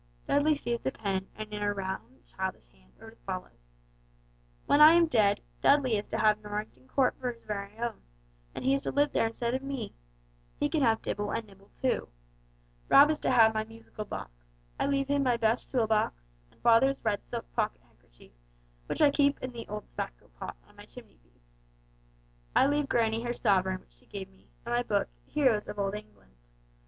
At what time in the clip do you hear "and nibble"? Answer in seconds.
11.29-11.69